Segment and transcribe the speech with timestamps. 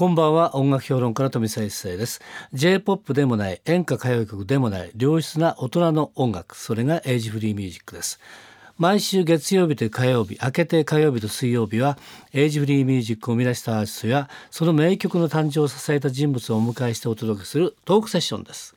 [0.00, 0.56] こんばんは。
[0.56, 2.22] 音楽評論家の富澤一世です。
[2.54, 8.18] J-POP でもない演歌歌謡曲でもない良質な大人の音楽それがエイジフリーミュージックです。
[8.78, 11.98] 毎週月曜日と火曜日明けて火曜日と水曜日は
[12.32, 18.74] エイジフリーミュージックを生み出したアーティストやその名曲の誕生を支えた人物をお迎えしてお届けするトークセッションです。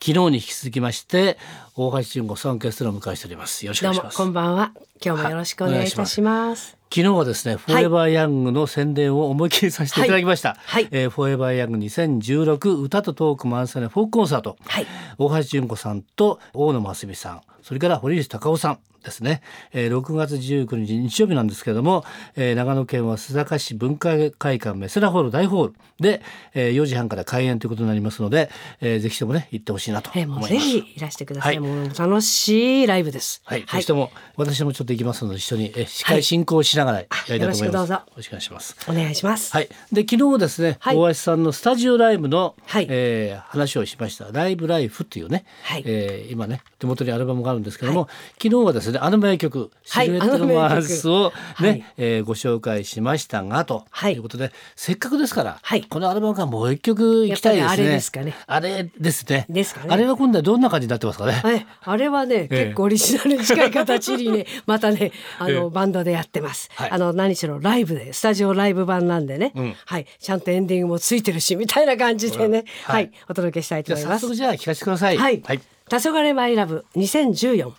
[0.00, 1.36] 昨日に引き続きまして
[1.74, 3.66] 大橋純子さんゲストを迎えしております。
[3.66, 4.16] よろしくお願いします。
[4.16, 4.70] こんばんは。
[5.04, 6.79] 今日もよろしくお願いいたします。
[6.92, 10.56] 昨日はですね、フォーエバーヤングの宣伝を思い切りさせていただきました。
[10.58, 14.56] はいはい、えー、フォーエバーヤング2016歌とトーク満載のフォークコンサート。
[14.66, 18.78] はい、大橋純子さんと大野真澄さん、それから堀内孝雄さん。
[19.02, 22.04] ですね、えー、6月19日日曜日なんですけれども、
[22.36, 26.22] えー、長野県は須坂市文化会館メセラホール大ホールで、
[26.54, 28.50] えー、4時半から開演ということになりますので、
[28.80, 33.42] えー、ぜひともね行ってほしいなと思います、えー、ぜひいらしてください、はい、もう楽しいライブです。
[33.44, 38.76] はい、はい、ぜひとも私もちょっと行きますので一緒に、えー、司会進行しながらやりたいと思います、はい、よろしくお願いします。
[38.88, 39.52] お願いします。
[39.52, 39.68] はい。
[39.92, 42.86] で昨日ですね、はい、大橋さんのスタジオライブの、はい。
[42.88, 44.26] えー、話をしました。
[44.32, 45.82] ライブライフっていうね、はい。
[45.86, 48.08] えー、今ね手元にアルバムがあるんですけども、
[48.42, 57.70] 昨日はですねあの名曲シルエットのマースをね、はい、えー、ご紹介しましたがと、はい、いうことでせっかくですから、はい、このアルバムからもう一曲いきたいですね。
[57.72, 58.34] あれですかね。
[58.46, 59.46] あれですね。
[59.48, 59.86] ですかね。
[59.90, 61.32] あれは今度はどんな感じになってますかね？
[61.32, 66.70] はい、あれはね、結構オリジナルに近い形にね またねあの、バンドでやってます。
[66.76, 74.20] あの何しろライブでスタジオライブ版なんでね、うん、はいちゃんとエンディングもついてるしみたいな感じでね、はい、お届けしたいと思います。
[74.20, 75.16] 早速じゃあ聞かせてください。
[75.16, 75.42] はい。
[75.44, 77.72] はい、黄昏マイラブ2014。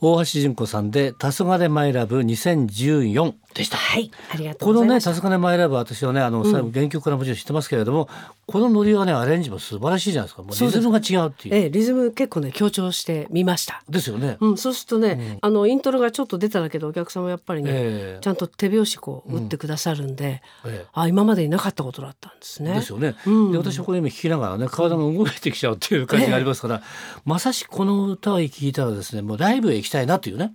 [0.00, 3.76] 大橋純子さんで「黄昏マイラブ2014」でした。
[3.76, 8.08] はい、ありがとうこのね「黄昏マイラブ」私はねあの、うん、原曲からもちろん知ってますけれども
[8.46, 10.42] このノリはねアレンジも素晴らしいじゃないですか。
[10.42, 11.54] もうリズムが違うっていう。
[11.54, 13.82] ええ、リズム結構ね強調してみました。
[13.88, 20.72] ですよね、うん、そうするとね、うん、あのイントロがちょっと出ただけどお客様やっぱりね、えー、ちゃんと手拍子こう打ってくださるんで、うん。
[20.72, 22.74] えー、あ今までになかったことだったんですね。
[22.74, 26.82] ですよね、うん、で私はこれ今聞きながらね体が動いてきちゃうっていう感じがありますから、えー、
[27.24, 30.54] まさしくこの歌を聴いたらですねもうライブへ行きたいなというね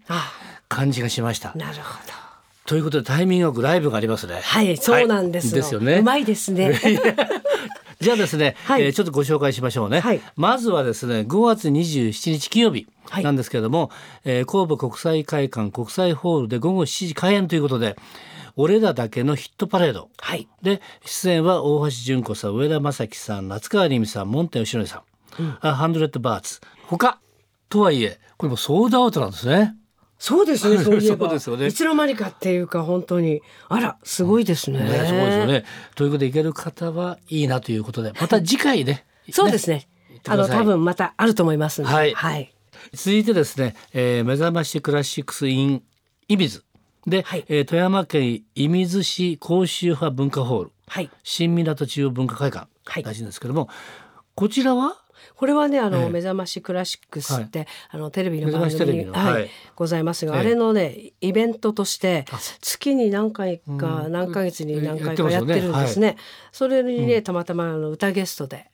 [0.68, 1.54] 感じがしました。
[1.56, 2.23] なるほど
[2.66, 4.40] ということでタイミングよくライブがありますね。
[4.42, 5.98] はい、そうなんです、はい、ですよね。
[6.00, 6.80] うまいですね。
[8.04, 12.86] じゃあですね、 はい、えー、ちょっとご紹介しましょうね、はい、まずはですね5月27日金曜日
[13.24, 13.90] なんですけれども、はい、
[14.26, 17.96] えー、神戸国際会館国際ホールで午後7時開演ということで
[18.58, 25.04] 俺らだけのヒットパレード、はい、で出演は大橋純子さん上田正樹さん夏川りみさん門田義則さ
[25.40, 26.60] ん、うん、ハンドレッドバーツ。
[26.88, 27.20] 他
[27.70, 29.76] とはいえこれもソードアウトなんですね。
[30.24, 30.82] そうです ね。
[30.82, 31.28] そういえば。
[31.28, 31.68] そうですよね。
[31.68, 34.80] いつの間にかっていうか本当にあらすごいですね。
[34.80, 35.66] ねすごいですよね。
[35.96, 39.06] ということで行ける方はいいなということで また次回ね。
[39.32, 39.86] そうですね。
[40.26, 42.14] あの多分またあると思いますはい。
[42.14, 42.54] はい。
[42.94, 45.84] 続いてですね、えー、目覚ましクラシックス in
[46.30, 46.64] イミズ
[47.06, 52.70] で、はい、えー、富山県射水市甲州派文化ホール、はい、新港中央文化会館
[53.02, 53.68] らしいんですけども、
[54.36, 55.03] こちらは
[55.36, 62.26] これはねあの、目覚ましクラシックスって、あのテレビの番組はい、ございますが、あれのねイベントとして
[62.62, 66.18] 月に何回か、何ヶ月に何回かやってるんですね。
[66.52, 68.70] それにねたまたまあの歌ゲストで、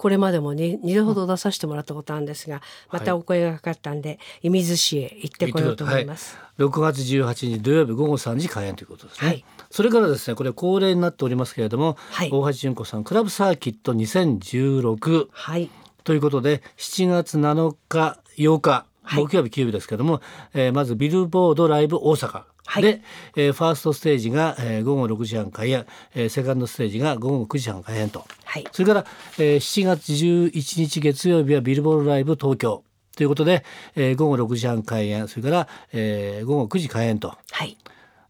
[0.00, 6.38] これまでも 2, 2度ほど出させてもらったことあるんですが、またお声がかかったんで射水市へ行ってこようと思います。
[6.56, 9.28] はい、6月18日土曜日午後3時開演ということですね。
[9.28, 15.68] はい、それからですねこれ恒例になっておりますけれども、はい、大橋純子さんクラブサーキット2016、はい、
[16.04, 20.22] ということで7月7日8日木曜日休日ですけども、はい、
[20.54, 22.44] えー、まずビルボードライブ大阪。
[22.66, 23.02] はい、で、
[23.34, 29.06] えー、ファーストステージが、えー、午後6時半開演、えー、セカンドステージが午後9時半開演と、はい、それから、
[29.38, 32.84] えー、7月11日月曜日はビルボードライブ東京。
[33.16, 33.64] ということで、
[33.96, 35.28] えー、午後6時半開演。
[35.28, 37.76] それから、えー、午後9時開演と、はい、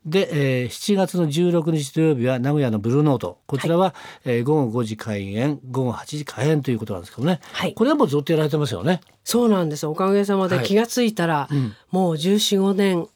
[0.07, 3.39] で、えー、7月の16日土曜日は名古屋のブルーノート。
[3.47, 3.93] こちらは、はい、
[4.25, 9.01] えー、午後5時開演午後8時開演ということなんですけどね、はい、これはもうずっとやられてますよね。
[9.25, 9.87] そうなんです。
[9.87, 13.09] おかげさまで気が付いたら、はいうん、もう1415年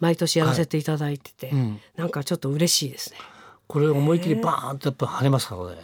[0.00, 1.56] 毎年やらせていただいてて、はい。
[1.56, 3.18] うん、なんかちょっと嬉しいですね。
[3.68, 5.76] これ思い切りバーンとやっぱ跳ねますからね。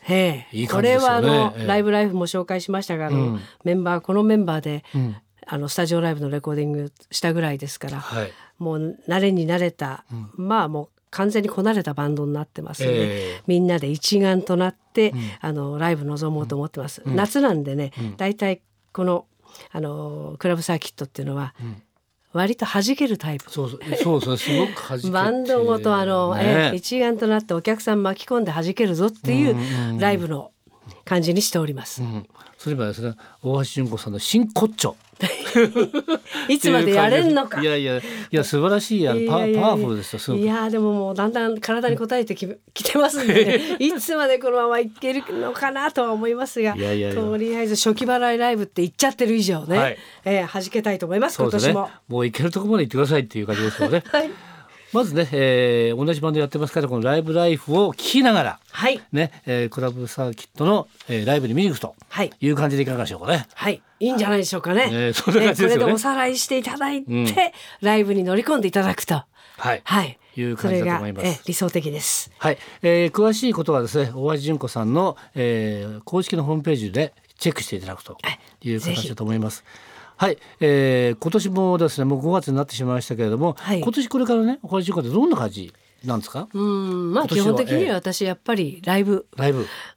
[0.00, 5.16] へえ、いいこれはあの、ライブライフも紹介しましたが、あの、うん、メンバーこのメンバーで、うん、
[5.46, 10.04] あのスタジオライブのレコーディングしたぐらいですから、はい、もう慣れに慣れた、
[10.36, 17.02] うん、まあもう完全にこなれたバンドになってますので、えー、みんなで一丸となって、うん、あのライブ臨もうと思ってます。
[17.06, 18.60] うん、夏なんでね、だいたい
[18.92, 19.26] この
[19.72, 21.54] あのクラブサーキットっていうのは、
[22.32, 23.50] 割と弾けるタイプ。
[23.50, 30.52] そうそうそうすごく弾けバンドごとあの、ね、え一丸となってお客さん巻き込んで弾けるぞっていうライブの
[31.04, 32.02] 感じにしております。
[32.02, 32.26] うん、
[32.58, 34.96] それはですね大橋純子さんの真骨頂
[36.48, 37.60] いつまでやれんのか。
[37.60, 40.36] いやいやいや素晴らしいやパパワフルですよ。
[40.36, 46.78] いやでももうだんだん体に応えてき きてますんで、ね、 いつまでこのままいけるのかなとは思いますが、と
[47.36, 51.90] りあえず初期払いライブって言っちゃってる以上ね、はい、えー、弾けたいと思います、今年も。
[52.08, 54.02] もういけるところまで行ってくださいっていう感じですよね。
[54.06, 54.30] はい
[54.96, 61.94] まずね、えー、同じバンドやってますからこのライブライフを聴きながら、はいねえー、クラブサーキットの、えー、ライブに見に行くと
[62.40, 63.46] いう感じでいかがでしょうかね。
[63.54, 64.88] はいいいんじゃないでしょうかね。
[64.90, 67.26] えー、そんな感じですね、これでおさらいしていただいて、うん、
[67.80, 69.14] ライブに乗り込んでいただくと。
[69.58, 69.80] はい。
[69.84, 70.18] はい。
[70.36, 71.42] いう感じだと思います。
[71.46, 72.30] 理想的です。
[72.38, 78.18] はい、えー、詳しいことはですね、大橋純子さんの、えー、公式のホームページでチェックしていただくと
[78.62, 79.64] いう形だと思います。
[79.64, 79.95] はい、
[80.60, 85.72] えー、今年もですねもう5月になってしまいましたけれども、はい、今年これからねお話しってどんな感じ
[86.04, 86.48] なんですか？
[86.52, 89.26] うんまあ基本的には私やっぱりライブ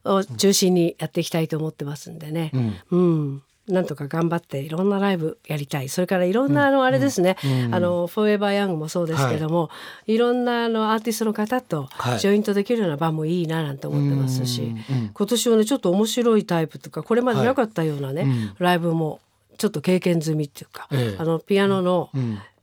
[0.04, 2.96] を中心にやっていきたいと思ってますんでね、うん、う
[3.36, 3.42] ん。
[3.68, 5.88] なんとか頑張っていろんなライブやりたい。
[5.88, 9.70] それからいろんなあのあれですね、うんうん、あのフォーエバーヤングもそうですけども、は
[10.08, 11.88] い、いろんなあのアーティストの方と
[12.18, 19.20] ジョイントできるような場もいいななんて思ってますし、はい、今年はねちょっと面白いタイプとかこれまでなかったようなね、はい、ライブも
[19.60, 22.08] ちょっと経験済みっていうか、ええ、あのピアノの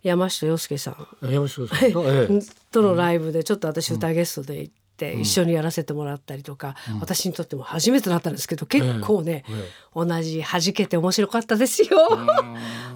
[0.02, 2.42] 山下洋介さん、山下さん。
[2.72, 4.78] とのライブでちょっと私歌ゲストで行って。
[4.98, 12.00] 一緒にやらせてもらったりとか、うん、私にとっても初めてだったんですけど結構ね、ええ、同じ弾けて面白かったですよ。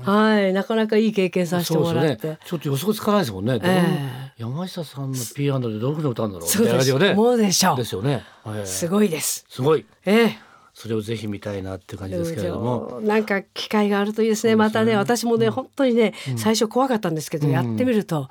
[0.01, 0.51] はい。
[0.51, 6.49] なかなかいい経験させてもらって、ね、ちょっと予測つかないですもんね、えー、山下さんのピアノでどういうふうに歌うんだろう。
[6.49, 6.97] そうです。
[6.97, 7.13] ね。
[7.13, 7.77] もうでしょう。
[7.77, 8.23] ですよね、
[8.65, 9.45] すごいです。
[9.47, 9.85] すごい。
[10.03, 13.01] ええそれをぜひ見たいなっていう感じですけれども。
[13.01, 18.29] なんか機会があるといいですね、ね、またね私もね、うん、本当にね、うん、最初怖かったんですけど、やってみると、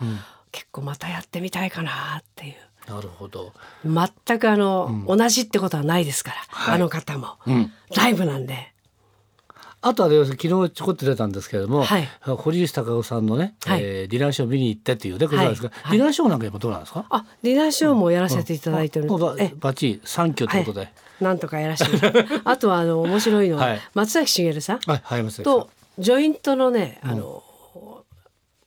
[0.53, 2.55] 結構またやってみたいかなっていう。
[2.91, 3.53] なるほど。
[3.85, 7.39] 全くあの、同じってことはないですから、はい、あの方も、
[7.95, 8.73] ライブなんで。
[9.83, 17.07] あとは、ね、昨日ちょこっと出たんですけれども、はい、堀内孝雄さんのね、はい、えー、ディナーショー見に行ってっていうねことなんですが、はい、ディナーショーなんか今どうなんですか？
[17.09, 27.43] あディナーショーもやらせていただいてる、うん、バッチリ3挙ということで、なんとかやらせて あとはあの面白いのは、松崎しげるさんとジョイントのねあの、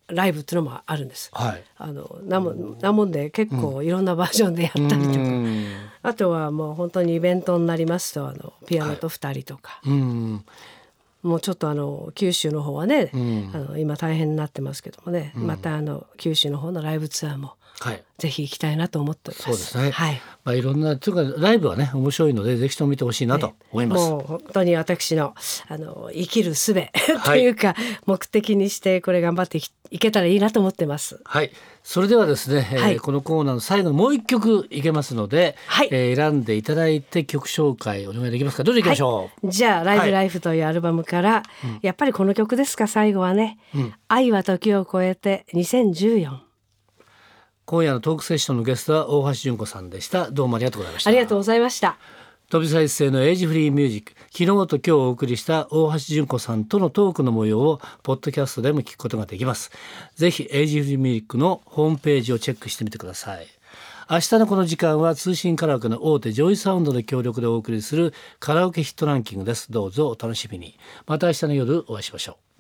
[0.07, 1.30] ライブっていうのもあるんです。
[1.33, 5.68] はい、あのなもなもんで結構いろんなバージョンでやったりとか、うん、
[6.01, 10.45] あとはもう本当にイベントになりますとあのピアノと2人とか、はい、うん
[11.24, 19.50] もうちょっとあの九州の方はね、うん、あの今大変になってますけどもね、うん、またあの九州の方のライブツアーもはい、ぜひ行きたいなと思っております。
[19.50, 19.92] そうですね。
[19.92, 20.22] はい。
[20.44, 24.10] まあいろんなというかライブはね面白いのでぜひとも見てほしいなと思います。
[24.10, 25.34] もう本当に私の
[25.68, 26.74] あの生きる術
[27.26, 29.60] というか、はい、目的にしてこれ頑張って
[29.90, 31.19] いけたらいいなと思ってます。
[31.24, 31.52] はい。
[31.84, 38.64] それではですね、はい、えー、このコーナーの最後にもう一曲いけますので、はい、えー、選んでいただいて曲紹介お願いできますか。
[38.64, 39.46] どうぞいきましょう。
[39.48, 41.44] はい、じゃあライブライフというアルバムから、
[41.83, 42.88] やっぱりこの曲ですか？
[42.88, 46.39] 最後はね、うん、愛は時を超えて2014。
[47.65, 50.31] 今夜のトークセッションのゲストは大橋純子さんでした。
[50.31, 51.10] どうもありがとうございました。
[51.12, 51.98] ありがとうございました。
[52.50, 54.13] 飛び再生のエイジフリーミュージック。
[54.31, 59.71] 昨日と今日お送りした大橋純子さんとのトークの模様をポッドキャストでも聞くことができます。
[60.16, 63.48] ぜひエイジフリーミュージックのホームページをチェックしてみてください
[64.10, 69.72] 明日のこの時間は通信カラオケの大手ジョイサウンドの協力でお送りするカラオケヒットランキングです。
[69.72, 70.78] どうぞお楽しみに。
[71.08, 72.53] また明日の夜お会いしましょう。